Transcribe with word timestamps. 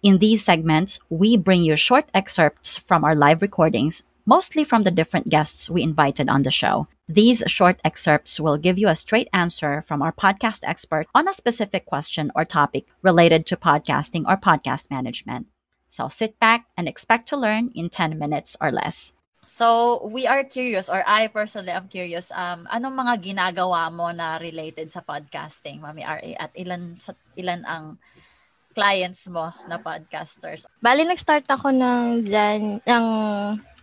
In 0.00 0.18
these 0.18 0.44
segments, 0.44 1.00
we 1.10 1.36
bring 1.36 1.62
you 1.62 1.74
short 1.74 2.06
excerpts 2.14 2.78
from 2.78 3.02
our 3.02 3.16
live 3.16 3.42
recordings, 3.42 4.04
mostly 4.24 4.62
from 4.62 4.84
the 4.84 4.94
different 4.94 5.26
guests 5.26 5.68
we 5.68 5.82
invited 5.82 6.28
on 6.28 6.44
the 6.44 6.52
show. 6.54 6.86
These 7.08 7.42
short 7.48 7.80
excerpts 7.84 8.38
will 8.38 8.58
give 8.58 8.78
you 8.78 8.86
a 8.86 8.94
straight 8.94 9.26
answer 9.32 9.82
from 9.82 10.00
our 10.00 10.12
podcast 10.12 10.62
expert 10.62 11.08
on 11.16 11.26
a 11.26 11.32
specific 11.32 11.84
question 11.84 12.30
or 12.36 12.44
topic 12.44 12.86
related 13.02 13.44
to 13.46 13.56
podcasting 13.56 14.22
or 14.28 14.36
podcast 14.36 14.88
management. 14.88 15.48
So 15.88 16.06
sit 16.06 16.38
back 16.38 16.66
and 16.76 16.86
expect 16.86 17.26
to 17.28 17.36
learn 17.36 17.72
in 17.74 17.90
10 17.90 18.18
minutes 18.18 18.56
or 18.60 18.70
less. 18.70 19.14
So, 19.48 20.04
we 20.04 20.28
are 20.28 20.44
curious 20.44 20.92
or 20.92 21.02
I 21.08 21.26
personally 21.32 21.72
am 21.72 21.88
curious 21.88 22.28
um 22.36 22.68
anong 22.68 23.00
mga 23.00 23.32
ginagawa 23.32 23.88
mo 23.88 24.12
na 24.12 24.36
related 24.36 24.92
sa 24.92 25.00
podcasting, 25.00 25.80
Mami 25.80 26.04
RA 26.04 26.36
at 26.36 26.52
ilan 26.52 27.00
sa 27.00 27.16
ilan 27.32 27.64
ang 27.64 27.96
clients 28.78 29.26
mo 29.26 29.50
na 29.66 29.82
podcasters? 29.82 30.62
Bali 30.78 31.02
nag-start 31.02 31.50
ako 31.50 31.74
ng 31.74 32.22
Jan 32.22 32.78
ng 32.86 33.06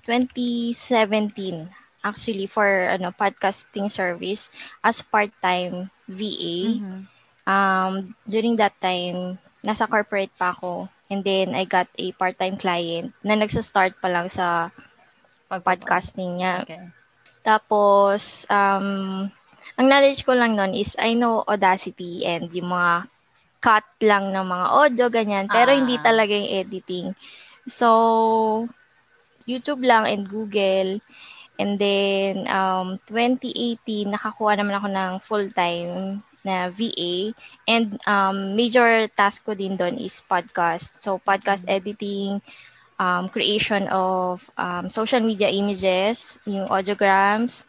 2017 0.07 1.67
actually 2.07 2.47
for 2.47 2.63
ano 2.87 3.11
podcasting 3.11 3.91
service 3.91 4.47
as 4.79 5.03
part-time 5.03 5.91
VA. 6.07 6.79
Mm-hmm. 6.79 6.99
Um 7.43 8.15
during 8.23 8.55
that 8.55 8.79
time 8.79 9.35
nasa 9.67 9.83
corporate 9.83 10.31
pa 10.39 10.55
ako 10.55 10.87
and 11.11 11.27
then 11.27 11.51
I 11.51 11.67
got 11.67 11.91
a 11.99 12.15
part-time 12.15 12.55
client 12.55 13.11
na 13.19 13.35
nagsa-start 13.35 13.99
pa 13.99 14.07
lang 14.07 14.31
sa 14.31 14.71
podcasting 15.51 16.39
niya. 16.39 16.63
Okay. 16.63 16.87
Tapos 17.43 18.47
um 18.47 19.27
ang 19.75 19.85
knowledge 19.91 20.23
ko 20.23 20.31
lang 20.31 20.55
noon 20.55 20.71
is 20.71 20.95
I 20.95 21.19
know 21.19 21.43
Audacity 21.43 22.23
and 22.23 22.47
yung 22.55 22.71
mga 22.71 23.11
cut 23.65 23.85
lang 24.09 24.29
ng 24.35 24.45
mga 24.53 24.67
audio 24.81 25.05
ganyan 25.17 25.45
pero 25.49 25.69
Ah. 25.69 25.79
hindi 25.79 25.97
talaga 26.07 26.33
yung 26.37 26.51
editing. 26.61 27.07
So 27.67 27.89
YouTube 29.51 29.81
lang 29.85 30.05
and 30.07 30.23
Google 30.29 31.01
And 31.61 31.77
then, 31.77 32.47
um, 32.49 32.99
2018, 33.09 34.07
nakakuha 34.13 34.53
naman 34.57 34.77
ako 34.77 34.87
ng 34.93 35.11
full-time 35.27 36.21
na 36.47 36.69
VA. 36.69 37.13
And 37.67 37.97
um, 38.07 38.55
major 38.55 39.09
task 39.19 39.45
ko 39.45 39.53
din 39.57 39.75
doon 39.79 39.97
is 39.99 40.21
podcast. 40.25 40.95
So, 41.03 41.19
podcast 41.19 41.65
editing, 41.67 42.41
um, 42.99 43.29
creation 43.33 43.87
of 43.89 44.45
um, 44.57 44.89
social 44.89 45.21
media 45.21 45.49
images, 45.51 46.39
yung 46.47 46.69
audiograms, 46.71 47.65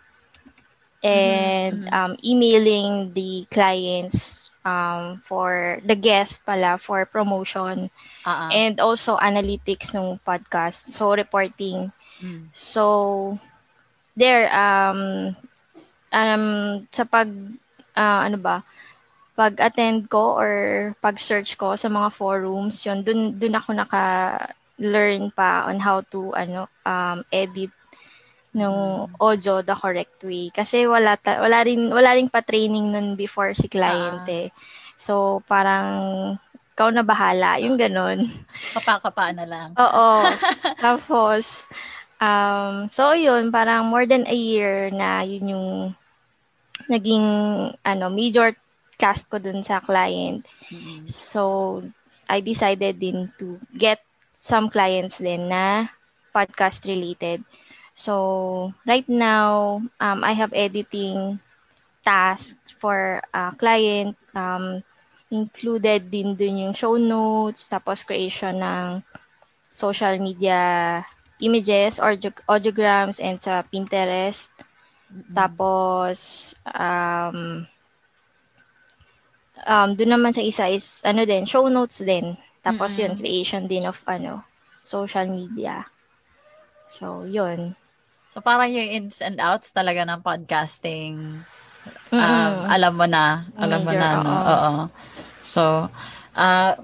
and 1.03 1.85
Mhm. 1.85 1.93
um, 1.93 2.17
emailing 2.25 3.13
the 3.15 3.47
clients 3.51 4.51
um, 4.67 5.23
for 5.23 5.79
the 5.87 5.95
guest 5.95 6.43
pala 6.43 6.75
for 6.75 7.07
promotion 7.07 7.87
ah. 8.27 8.51
and 8.51 8.83
also 8.83 9.15
analytics 9.15 9.95
ng 9.95 10.19
podcast. 10.27 10.91
So, 10.91 11.15
reporting. 11.15 11.95
Mm. 12.19 12.51
So, 12.51 13.39
there, 14.19 14.51
um, 14.51 15.33
um, 16.11 16.47
sa 16.91 17.07
pag, 17.07 17.31
ah, 17.95 18.27
ano 18.27 18.43
ba, 18.43 18.67
pag-attend 19.39 20.11
ko 20.11 20.35
or 20.35 20.53
pag-search 20.99 21.55
ko 21.55 21.79
sa 21.79 21.87
mga 21.87 22.11
forums, 22.11 22.83
yun, 22.83 23.07
dun, 23.07 23.39
dun 23.39 23.55
ako 23.55 23.71
naka-learn 23.79 25.31
pa 25.31 25.71
on 25.71 25.79
how 25.79 26.03
to, 26.11 26.35
ano, 26.35 26.67
um, 26.83 27.23
edit 27.31 27.71
ng 28.57 28.75
audio 29.21 29.61
the 29.61 29.77
correct 29.77 30.25
way. 30.25 30.49
Kasi 30.49 30.89
wala, 30.89 31.21
ta- 31.21 31.45
wala 31.45 31.61
rin, 31.63 31.93
wala 31.93 32.17
rin 32.17 32.33
pa-training 32.33 32.89
nun 32.97 33.09
before 33.15 33.53
si 33.53 33.69
client 33.69 34.25
Ah. 34.25 34.33
eh. 34.33 34.49
So, 34.97 35.45
parang, 35.45 35.87
ikaw 36.73 36.89
na 36.89 37.05
bahala, 37.05 37.61
yung 37.61 37.77
ganun. 37.77 38.33
Kapa-kapa 38.77 39.37
na 39.37 39.45
lang. 39.45 39.69
Oo. 39.77 40.09
Tapos, 40.85 41.69
um, 42.17 42.89
so 42.89 43.13
yun, 43.13 43.53
parang 43.53 43.93
more 43.93 44.09
than 44.09 44.25
a 44.25 44.37
year 44.37 44.89
na 44.89 45.21
yun 45.21 45.53
yung 45.53 45.69
naging 46.89 47.27
ano, 47.83 48.07
major 48.09 48.57
task 48.97 49.29
ko 49.29 49.37
dun 49.37 49.61
sa 49.61 49.81
client. 49.85 50.45
Mm-mm. 50.73 51.09
So, 51.13 51.83
I 52.27 52.41
decided 52.41 52.99
din 52.99 53.31
to 53.39 53.61
get 53.77 54.01
some 54.37 54.69
clients 54.73 55.21
din 55.21 55.49
na 55.53 55.89
podcast 56.33 56.85
related. 56.85 57.41
So, 57.97 58.75
right 58.87 59.09
now, 59.09 59.83
um, 60.01 60.21
I 60.25 60.33
have 60.33 60.53
editing 60.55 61.41
tasks 62.05 62.73
for 62.81 63.23
a 63.35 63.53
client. 63.59 64.17
Um, 64.35 64.83
included 65.31 66.11
din 66.13 66.37
dun 66.37 66.57
yung 66.63 66.75
show 66.77 66.97
notes, 66.97 67.69
tapos 67.69 68.05
creation 68.07 68.61
ng 68.63 69.03
social 69.73 70.17
media 70.19 70.61
images 71.41 71.99
or 72.01 72.15
audiograms 72.49 73.19
and 73.23 73.41
sa 73.43 73.63
Pinterest. 73.67 74.51
Mm-mm. 75.15 75.63
Tapos, 75.67 76.55
um, 76.69 77.67
um, 79.67 79.89
doon 79.97 80.11
naman 80.17 80.33
sa 80.35 80.43
isa 80.45 80.67
is, 80.71 81.03
ano 81.11 81.23
din, 81.31 81.45
show 81.47 81.67
notes 81.69 81.99
din. 82.11 82.37
Tapos 82.67 82.91
Mm-mm. 82.91 83.01
yun, 83.01 83.15
creation 83.21 83.65
din 83.71 83.85
of, 83.91 83.99
ano, 84.09 84.43
social 84.83 85.27
media. 85.29 85.87
So, 86.89 87.25
yun. 87.25 87.77
So 88.37 88.45
parang 88.45 88.69
yung 88.69 89.09
ins 89.09 89.25
and 89.25 89.41
outs 89.41 89.73
talaga 89.73 90.05
ng 90.05 90.21
podcasting. 90.21 91.41
Um, 92.13 92.21
Mm-mm. 92.21 92.69
alam 92.69 92.93
mo 92.93 93.09
na, 93.09 93.49
alam 93.57 93.81
mo 93.81 93.97
na, 93.97 94.09
no? 94.21 94.29
oo. 94.29 94.45
Oo. 94.45 94.73
So, 95.41 95.89
ah 96.37 96.77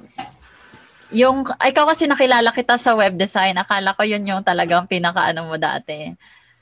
yung, 1.12 1.44
ikaw 1.44 1.92
kasi 1.92 2.08
nakilala 2.08 2.56
kita 2.56 2.80
sa 2.80 2.96
web 2.96 3.20
design, 3.20 3.60
akala 3.60 3.92
ko 3.92 4.00
yun 4.00 4.24
yung 4.24 4.40
talagang 4.40 4.88
pinaka-ano 4.88 5.44
mo 5.44 5.60
dati. 5.60 6.08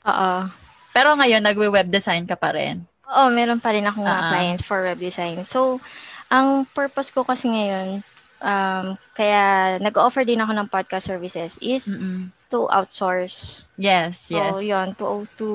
Oo. 0.03 0.51
Pero 0.91 1.15
ngayon, 1.15 1.39
nagwe-web 1.39 1.87
design 1.87 2.27
ka 2.27 2.35
pa 2.35 2.51
rin. 2.51 2.83
Oo, 3.07 3.31
meron 3.31 3.63
pa 3.63 3.71
rin 3.71 3.87
akong 3.87 4.03
mga 4.03 4.23
Ah. 4.27 4.27
clients 4.27 4.63
for 4.67 4.83
web 4.83 4.99
design. 4.99 5.47
So, 5.47 5.79
ang 6.27 6.67
purpose 6.75 7.15
ko 7.15 7.23
kasi 7.23 7.47
ngayon, 7.47 8.03
um, 8.43 8.99
kaya 9.15 9.79
nag-offer 9.79 10.27
din 10.27 10.43
ako 10.43 10.51
ng 10.51 10.67
podcast 10.67 11.07
services 11.07 11.55
is 11.63 11.87
Mm-mm. 11.87 12.27
To 12.51 12.67
outsource. 12.69 13.65
Yes, 13.77 14.29
So, 14.29 14.59
yes. 14.59 14.61
yun, 14.61 14.93
to, 14.99 15.25
to 15.39 15.47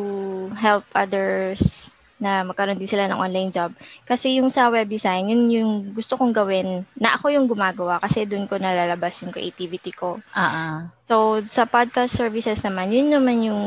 help 0.56 0.84
others 0.96 1.90
na 2.20 2.43
magkaroon 2.44 2.81
din 2.81 2.88
sila 2.88 3.06
ng 3.08 3.20
online 3.20 3.52
job. 3.52 3.72
Kasi 4.08 4.40
yung 4.40 4.48
sa 4.48 4.72
web 4.72 4.88
design, 4.88 5.28
yun 5.28 5.48
yung 5.52 5.72
gusto 5.93 6.16
kong 6.16 6.32
gawin 6.32 6.84
na 6.96 7.14
ako 7.16 7.28
yung 7.32 7.46
gumagawa 7.46 8.00
kasi 8.00 8.25
doon 8.25 8.48
ko 8.48 8.56
nalalabas 8.56 9.20
yung 9.22 9.32
creativity 9.32 9.93
ko. 9.93 10.20
Ah, 10.32 10.40
ah. 10.40 10.78
So, 11.06 11.40
sa 11.44 11.69
podcast 11.69 12.16
services 12.16 12.60
naman, 12.64 12.90
yun 12.93 13.12
naman 13.12 13.44
yung 13.44 13.62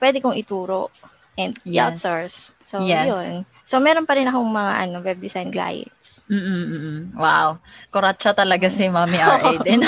pwede 0.00 0.22
kong 0.22 0.38
ituro 0.38 0.90
and 1.38 1.54
Yes. 1.66 2.02
outsource. 2.02 2.36
So, 2.66 2.80
Yes. 2.82 3.10
yun. 3.10 3.44
So, 3.72 3.80
meron 3.80 4.04
pa 4.04 4.20
rin 4.20 4.28
akong 4.28 4.52
mga 4.52 4.72
ano, 4.84 5.00
web 5.00 5.16
design 5.16 5.48
clients. 5.48 6.28
Mm-mm-mm. 6.28 7.16
Wow. 7.16 7.56
Kuratsa 7.88 8.36
talaga 8.36 8.68
si 8.68 8.84
Mami 8.84 9.16
RA 9.16 9.56
din. 9.64 9.80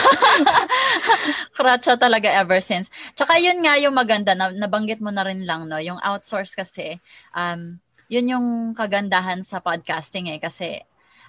Kuratsa 1.56 2.00
talaga 2.00 2.32
ever 2.32 2.64
since. 2.64 2.88
Tsaka 3.12 3.36
yun 3.36 3.60
nga 3.60 3.76
yung 3.76 3.92
maganda, 3.92 4.32
na, 4.32 4.48
nabanggit 4.56 5.04
mo 5.04 5.12
na 5.12 5.20
rin 5.20 5.44
lang, 5.44 5.68
no? 5.68 5.76
Yung 5.76 6.00
outsource 6.00 6.56
kasi, 6.56 6.96
um, 7.36 7.76
yun 8.08 8.32
yung 8.32 8.72
kagandahan 8.72 9.44
sa 9.44 9.60
podcasting 9.60 10.32
eh. 10.32 10.40
Kasi, 10.40 10.80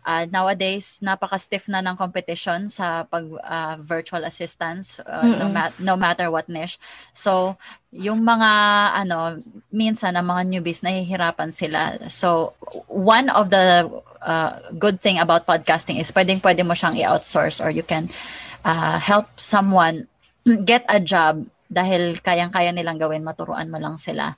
uh, 0.06 0.24
nowadays 0.30 1.02
napaka-stiff 1.02 1.66
na 1.68 1.82
ng 1.82 1.98
competition 1.98 2.70
sa 2.70 3.04
pag 3.10 3.26
uh, 3.26 3.76
virtual 3.82 4.24
assistants 4.24 5.02
uh, 5.02 5.26
no, 5.26 5.50
ma- 5.50 5.76
no 5.82 5.98
matter 5.98 6.30
what 6.30 6.46
niche. 6.48 6.78
So, 7.12 7.58
yung 7.90 8.22
mga 8.22 8.52
ano 8.94 9.42
minsan 9.74 10.14
ang 10.14 10.30
mga 10.30 10.46
newbies 10.46 10.86
nahihirapan 10.86 11.50
sila. 11.50 11.98
So, 12.08 12.54
one 12.88 13.34
of 13.34 13.50
the 13.50 13.90
uh, 14.22 14.54
good 14.78 15.02
thing 15.02 15.18
about 15.18 15.50
podcasting 15.50 15.98
is 15.98 16.14
pwedeng 16.14 16.40
pwede 16.46 16.62
mo 16.62 16.78
siyang 16.78 16.96
i-outsource 16.96 17.60
or 17.60 17.74
you 17.74 17.84
can 17.84 18.08
uh, 18.64 19.02
help 19.02 19.28
someone 19.42 20.06
get 20.70 20.86
a 20.88 21.02
job 21.02 21.44
dahil 21.66 22.22
kayang-kaya 22.22 22.70
nilang 22.70 23.02
gawin, 23.02 23.26
maturuan 23.26 23.70
mo 23.74 23.82
lang 23.82 23.98
sila. 23.98 24.38